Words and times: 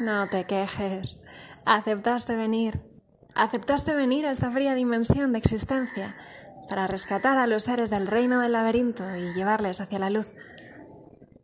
no 0.00 0.26
te 0.28 0.44
quejes. 0.44 1.22
Aceptaste 1.64 2.36
venir. 2.36 2.80
Aceptaste 3.34 3.94
venir 3.94 4.26
a 4.26 4.30
esta 4.30 4.50
fría 4.50 4.74
dimensión 4.74 5.32
de 5.32 5.38
existencia 5.38 6.14
para 6.68 6.86
rescatar 6.86 7.38
a 7.38 7.46
los 7.46 7.64
seres 7.64 7.90
del 7.90 8.06
reino 8.06 8.40
del 8.40 8.52
laberinto 8.52 9.04
y 9.16 9.34
llevarles 9.34 9.80
hacia 9.80 9.98
la 9.98 10.10
luz. 10.10 10.30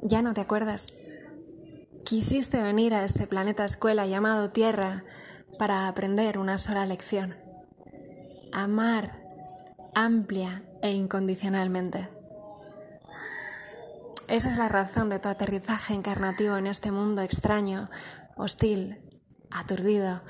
Ya 0.00 0.22
no 0.22 0.34
te 0.34 0.40
acuerdas. 0.40 0.92
Quisiste 2.04 2.62
venir 2.62 2.94
a 2.94 3.04
este 3.04 3.26
planeta 3.26 3.64
escuela 3.64 4.06
llamado 4.06 4.50
Tierra 4.50 5.04
para 5.58 5.88
aprender 5.88 6.38
una 6.38 6.58
sola 6.58 6.86
lección. 6.86 7.36
Amar 8.52 9.22
amplia 9.94 10.62
e 10.80 10.92
incondicionalmente. 10.92 12.08
Esa 14.28 14.48
es 14.48 14.56
la 14.56 14.68
razón 14.68 15.10
de 15.10 15.18
tu 15.18 15.28
aterrizaje 15.28 15.92
encarnativo 15.94 16.56
en 16.56 16.66
este 16.66 16.90
mundo 16.90 17.20
extraño, 17.22 17.88
hostil, 18.36 19.00
aturdido, 19.50 20.22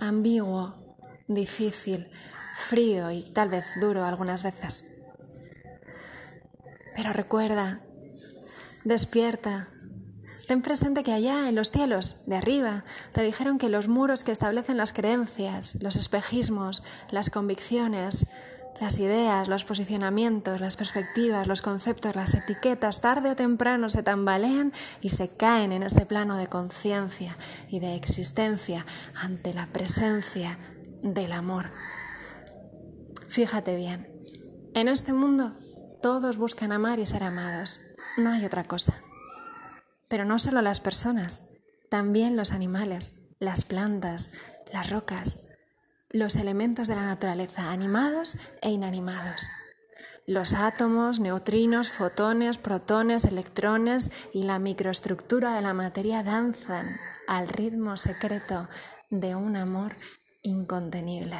ambiguo, 0.00 0.96
difícil, 1.28 2.10
frío 2.56 3.10
y 3.10 3.22
tal 3.32 3.48
vez 3.48 3.64
duro 3.80 4.04
algunas 4.04 4.42
veces. 4.42 4.86
Pero 6.96 7.12
recuerda, 7.12 7.80
despierta, 8.84 9.68
ten 10.46 10.62
presente 10.62 11.02
que 11.02 11.12
allá 11.12 11.48
en 11.48 11.54
los 11.54 11.70
cielos, 11.70 12.20
de 12.26 12.36
arriba, 12.36 12.84
te 13.12 13.22
dijeron 13.22 13.58
que 13.58 13.68
los 13.68 13.88
muros 13.88 14.24
que 14.24 14.32
establecen 14.32 14.76
las 14.76 14.92
creencias, 14.92 15.76
los 15.82 15.96
espejismos, 15.96 16.82
las 17.10 17.30
convicciones, 17.30 18.26
las 18.80 18.98
ideas, 18.98 19.48
los 19.48 19.64
posicionamientos, 19.64 20.60
las 20.60 20.76
perspectivas, 20.76 21.46
los 21.46 21.62
conceptos, 21.62 22.16
las 22.16 22.34
etiquetas, 22.34 23.00
tarde 23.00 23.30
o 23.30 23.36
temprano 23.36 23.88
se 23.88 24.02
tambalean 24.02 24.72
y 25.00 25.10
se 25.10 25.28
caen 25.28 25.72
en 25.72 25.82
este 25.82 26.06
plano 26.06 26.36
de 26.36 26.48
conciencia 26.48 27.36
y 27.68 27.80
de 27.80 27.94
existencia 27.94 28.84
ante 29.14 29.54
la 29.54 29.66
presencia 29.66 30.58
del 31.02 31.32
amor. 31.32 31.70
Fíjate 33.28 33.76
bien, 33.76 34.08
en 34.74 34.88
este 34.88 35.12
mundo 35.12 35.54
todos 36.02 36.36
buscan 36.36 36.72
amar 36.72 36.98
y 36.98 37.06
ser 37.06 37.22
amados, 37.22 37.80
no 38.16 38.30
hay 38.30 38.44
otra 38.44 38.64
cosa. 38.64 38.94
Pero 40.08 40.24
no 40.24 40.38
solo 40.38 40.62
las 40.62 40.80
personas, 40.80 41.50
también 41.90 42.36
los 42.36 42.52
animales, 42.52 43.34
las 43.38 43.64
plantas, 43.64 44.30
las 44.72 44.90
rocas, 44.90 45.53
los 46.14 46.36
elementos 46.36 46.86
de 46.86 46.94
la 46.94 47.04
naturaleza, 47.04 47.72
animados 47.72 48.36
e 48.62 48.70
inanimados. 48.70 49.48
Los 50.26 50.54
átomos, 50.54 51.18
neutrinos, 51.18 51.90
fotones, 51.90 52.56
protones, 52.56 53.24
electrones 53.24 54.12
y 54.32 54.44
la 54.44 54.60
microestructura 54.60 55.54
de 55.56 55.60
la 55.60 55.74
materia 55.74 56.22
danzan 56.22 56.86
al 57.26 57.48
ritmo 57.48 57.96
secreto 57.96 58.68
de 59.10 59.34
un 59.34 59.56
amor 59.56 59.96
incontenible. 60.42 61.36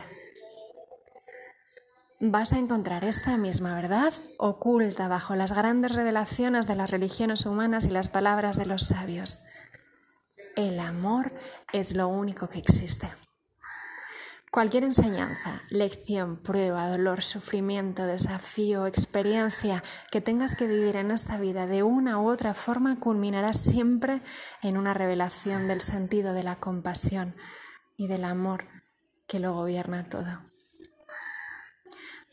Vas 2.19 2.53
a 2.53 2.59
encontrar 2.59 3.05
esta 3.05 3.37
misma 3.37 3.77
verdad 3.77 4.13
oculta 4.39 5.07
bajo 5.07 5.37
las 5.37 5.53
grandes 5.53 5.93
revelaciones 5.93 6.67
de 6.67 6.75
las 6.75 6.91
religiones 6.91 7.47
humanas 7.47 7.87
y 7.87 7.91
las 7.91 8.09
palabras 8.09 8.57
de 8.57 8.67
los 8.67 8.89
sabios. 8.89 9.43
El 10.57 10.81
amor 10.81 11.33
es 11.73 11.95
lo 11.95 12.09
único 12.09 12.49
que 12.49 12.59
existe. 12.59 13.09
Cualquier 14.55 14.85
enseñanza, 14.85 15.63
lección, 15.69 16.37
prueba, 16.37 16.87
dolor, 16.87 17.25
sufrimiento, 17.25 18.07
desafío, 18.07 18.87
experiencia 18.87 19.83
que 20.13 20.21
tengas 20.21 20.55
que 20.55 20.69
vivir 20.69 20.95
en 20.95 21.11
esta 21.11 21.39
vida 21.39 21.67
de 21.67 21.83
una 21.83 22.21
u 22.21 22.31
otra 22.31 22.55
forma 22.55 23.01
culminará 23.01 23.53
siempre 23.53 24.21
en 24.63 24.77
una 24.77 24.95
revelación 24.95 25.67
del 25.67 25.81
sentido 25.81 26.35
de 26.35 26.45
la 26.45 26.55
compasión 26.55 27.35
y 27.97 28.07
del 28.07 28.25
amor 28.25 28.69
que 29.27 29.41
lo 29.41 29.55
gobierna 29.55 30.09
todo. 30.09 30.54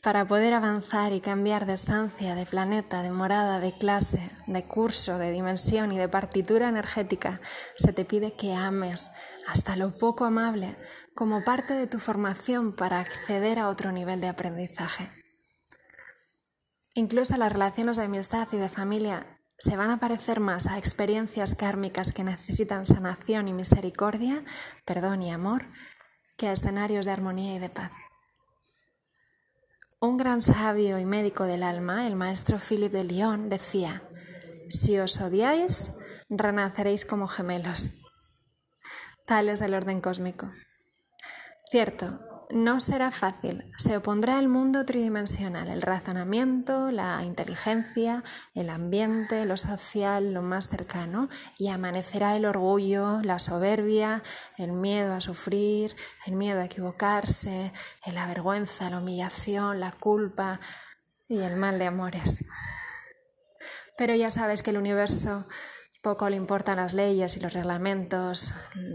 Para 0.01 0.25
poder 0.25 0.55
avanzar 0.55 1.13
y 1.13 1.21
cambiar 1.21 1.67
de 1.67 1.73
estancia, 1.73 2.33
de 2.33 2.47
planeta, 2.47 3.03
de 3.03 3.11
morada, 3.11 3.59
de 3.59 3.71
clase, 3.71 4.31
de 4.47 4.63
curso, 4.63 5.19
de 5.19 5.31
dimensión 5.31 5.91
y 5.91 5.99
de 5.99 6.09
partitura 6.09 6.69
energética, 6.69 7.39
se 7.77 7.93
te 7.93 8.03
pide 8.03 8.33
que 8.33 8.55
ames 8.55 9.11
hasta 9.47 9.75
lo 9.75 9.95
poco 9.95 10.25
amable 10.25 10.75
como 11.13 11.43
parte 11.43 11.75
de 11.75 11.85
tu 11.85 11.99
formación 11.99 12.75
para 12.75 12.99
acceder 12.99 13.59
a 13.59 13.69
otro 13.69 13.91
nivel 13.91 14.21
de 14.21 14.29
aprendizaje. 14.29 15.07
Incluso 16.95 17.37
las 17.37 17.51
relaciones 17.51 17.97
de 17.97 18.05
amistad 18.05 18.47
y 18.51 18.57
de 18.57 18.69
familia 18.69 19.39
se 19.59 19.77
van 19.77 19.91
a 19.91 19.99
parecer 19.99 20.39
más 20.39 20.65
a 20.65 20.79
experiencias 20.79 21.53
kármicas 21.53 22.11
que 22.11 22.23
necesitan 22.23 22.87
sanación 22.87 23.47
y 23.47 23.53
misericordia, 23.53 24.43
perdón 24.83 25.21
y 25.21 25.31
amor, 25.31 25.67
que 26.37 26.47
a 26.47 26.53
escenarios 26.53 27.05
de 27.05 27.11
armonía 27.11 27.53
y 27.53 27.59
de 27.59 27.69
paz. 27.69 27.91
Un 30.03 30.17
gran 30.17 30.41
sabio 30.41 30.97
y 30.97 31.05
médico 31.05 31.43
del 31.43 31.61
alma, 31.61 32.07
el 32.07 32.15
maestro 32.15 32.57
Philip 32.57 32.91
de 32.91 33.03
Lyon, 33.03 33.49
decía, 33.49 34.01
si 34.67 34.97
os 34.97 35.21
odiáis, 35.21 35.91
renaceréis 36.27 37.05
como 37.05 37.27
gemelos. 37.27 37.91
Tal 39.27 39.47
es 39.47 39.61
el 39.61 39.75
orden 39.75 40.01
cósmico. 40.01 40.51
Cierto, 41.69 42.19
no 42.53 42.79
será 42.79 43.11
fácil. 43.11 43.63
Se 43.77 43.97
opondrá 43.97 44.39
el 44.39 44.47
mundo 44.47 44.85
tridimensional, 44.85 45.67
el 45.67 45.81
razonamiento, 45.81 46.91
la 46.91 47.23
inteligencia, 47.23 48.23
el 48.53 48.69
ambiente, 48.69 49.45
lo 49.45 49.57
social, 49.57 50.33
lo 50.33 50.41
más 50.41 50.69
cercano, 50.69 51.29
y 51.57 51.69
amanecerá 51.69 52.35
el 52.35 52.45
orgullo, 52.45 53.21
la 53.23 53.39
soberbia, 53.39 54.23
el 54.57 54.71
miedo 54.71 55.13
a 55.13 55.21
sufrir, 55.21 55.95
el 56.25 56.35
miedo 56.35 56.61
a 56.61 56.65
equivocarse, 56.65 57.71
la 58.05 58.27
vergüenza, 58.27 58.89
la 58.89 58.99
humillación, 58.99 59.79
la 59.79 59.91
culpa 59.91 60.59
y 61.27 61.39
el 61.39 61.55
mal 61.55 61.79
de 61.79 61.87
amores. 61.87 62.45
Pero 63.97 64.15
ya 64.15 64.31
sabes 64.31 64.63
que 64.63 64.71
el 64.71 64.77
universo 64.77 65.47
poco 66.01 66.29
le 66.29 66.35
importan 66.35 66.77
las 66.77 66.93
leyes 66.93 67.37
y 67.37 67.39
los 67.39 67.53
reglamentos 67.53 68.51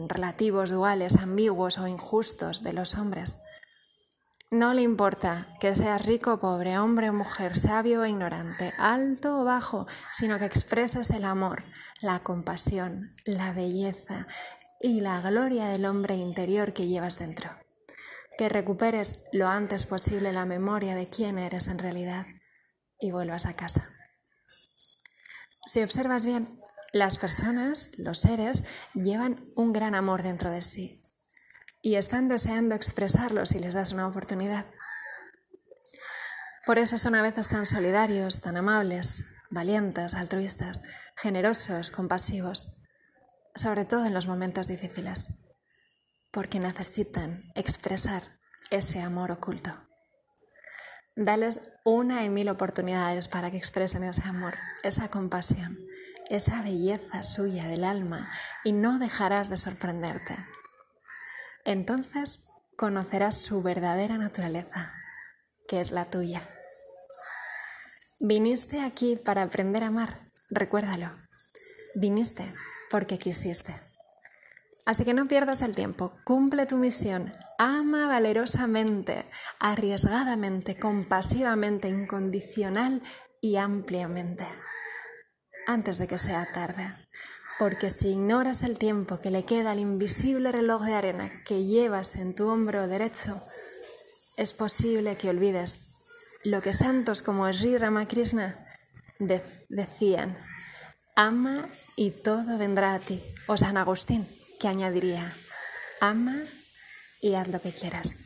relativos, 0.09 0.71
duales, 0.71 1.17
ambiguos 1.17 1.79
o 1.79 1.87
injustos 1.87 2.63
de 2.63 2.73
los 2.73 2.97
hombres. 2.97 3.43
No 4.51 4.75
le 4.75 4.83
importa 4.83 5.49
que 5.61 5.75
seas 5.75 6.07
rico 6.07 6.35
o 6.35 6.41
pobre, 6.41 6.79
hombre 6.79 7.11
o 7.11 7.13
mujer, 7.13 7.59
sabio 7.59 8.03
o 8.03 8.07
ignorante, 8.07 8.73
alto 8.79 9.41
o 9.41 9.45
bajo, 9.45 9.87
sino 10.13 10.39
que 10.39 10.45
expreses 10.45 11.11
el 11.11 11.25
amor, 11.25 11.65
la 12.01 12.21
compasión, 12.21 13.11
la 13.25 13.53
belleza 13.53 14.27
y 14.81 15.01
la 15.01 15.21
gloria 15.21 15.67
del 15.67 15.85
hombre 15.85 16.15
interior 16.15 16.73
que 16.73 16.87
llevas 16.87 17.19
dentro. 17.19 17.51
Que 18.39 18.49
recuperes 18.49 19.25
lo 19.33 19.49
antes 19.49 19.87
posible 19.87 20.33
la 20.33 20.45
memoria 20.45 20.95
de 20.95 21.09
quién 21.09 21.39
eres 21.39 21.67
en 21.67 21.79
realidad 21.79 22.27
y 23.01 23.11
vuelvas 23.11 23.47
a 23.47 23.57
casa. 23.57 23.89
Si 25.65 25.83
observas 25.83 26.25
bien, 26.25 26.61
las 26.99 27.19
personas, 27.19 27.99
los 27.99 28.19
seres, 28.19 28.65
llevan 28.95 29.45
un 29.55 29.73
gran 29.73 29.95
amor 29.95 30.23
dentro 30.23 30.51
de 30.51 30.63
sí 30.63 31.03
y 31.83 31.97
están 31.97 32.29
deseando 32.29 32.75
expresarlo 32.75 33.47
si 33.47 33.59
les 33.59 33.75
das 33.75 33.93
una 33.93 34.09
oportunidad. 34.09 34.67
Por 36.67 36.79
eso 36.79 36.99
son 36.99 37.15
a 37.15 37.23
veces 37.23 37.49
tan 37.49 37.65
solidarios, 37.65 38.41
tan 38.41 38.57
amables, 38.57 39.25
valientes, 39.51 40.15
altruistas, 40.15 40.83
generosos, 41.17 41.91
compasivos, 41.91 42.83
sobre 43.55 43.85
todo 43.85 44.05
en 44.05 44.15
los 44.15 44.27
momentos 44.27 44.67
difíciles, 44.67 45.57
porque 46.33 46.59
necesitan 46.59 47.45
expresar 47.55 48.25
ese 48.71 49.01
amor 49.01 49.31
oculto. 49.31 49.73
Dales 51.15 51.73
una 51.85 52.25
y 52.25 52.31
mil 52.31 52.49
oportunidades 52.49 53.29
para 53.29 53.51
que 53.51 53.57
expresen 53.57 54.03
ese 54.03 54.23
amor, 54.25 54.55
esa 54.83 55.09
compasión, 55.09 55.79
esa 56.29 56.63
belleza 56.63 57.23
suya 57.23 57.67
del 57.67 57.85
alma 57.85 58.29
y 58.65 58.73
no 58.73 58.99
dejarás 58.99 59.49
de 59.51 59.57
sorprenderte. 59.57 60.37
Entonces 61.65 62.49
conocerás 62.77 63.37
su 63.37 63.63
verdadera 63.63 64.19
naturaleza, 64.19 64.93
que 65.69 65.81
es 65.81 65.93
la 65.93 66.05
tuya. 66.05 66.43
Viniste 68.21 68.81
aquí 68.81 69.17
para 69.17 69.43
aprender 69.43 69.85
a 69.85 69.89
amar, 69.89 70.21
recuérdalo. 70.49 71.11
Viniste 71.95 72.53
porque 72.91 73.19
quisiste. 73.19 73.75
Así 74.85 75.05
que 75.05 75.15
no 75.15 75.27
pierdas 75.27 75.63
el 75.63 75.75
tiempo, 75.75 76.13
cumple 76.25 76.67
tu 76.67 76.77
misión, 76.77 77.33
ama 77.59 78.07
valerosamente, 78.07 79.27
arriesgadamente, 79.59 80.79
compasivamente, 80.79 81.89
incondicional 81.89 83.03
y 83.41 83.57
ampliamente 83.57 84.47
antes 85.67 85.99
de 85.99 86.07
que 86.07 86.19
sea 86.19 86.47
tarde. 86.53 86.95
Porque 87.59 87.91
si 87.91 88.09
ignoras 88.09 88.63
el 88.63 88.79
tiempo 88.79 89.21
que 89.21 89.31
le 89.31 89.45
queda 89.45 89.73
al 89.73 89.79
invisible 89.79 90.53
reloj 90.53 90.83
de 90.83 90.95
arena 90.95 91.31
que 91.45 91.65
llevas 91.65 92.17
en 92.17 92.35
tu 92.35 92.49
hombro 92.49 92.87
derecho, 92.87 93.41
es 94.37 94.53
posible 94.53 95.17
que 95.17 95.31
olvides 95.31 95.83
lo 96.45 96.61
que 96.61 96.75
santos 96.75 97.23
como 97.23 97.51
Sri 97.53 97.79
Ramakrishna 97.79 98.57
decían, 99.69 100.39
ama 101.17 101.69
y 101.97 102.11
todo 102.11 102.59
vendrá 102.59 102.95
a 102.95 102.99
ti, 103.01 103.23
o 103.47 103.57
San 103.57 103.77
Agustín. 103.77 104.27
que 104.61 104.69
añadiría, 104.69 105.33
ama 106.01 106.37
y 107.21 107.35
haz 107.35 107.49
lo 107.49 107.61
que 107.61 107.73
quieras. 107.73 108.26